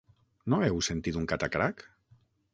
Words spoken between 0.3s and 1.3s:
No heu sentit un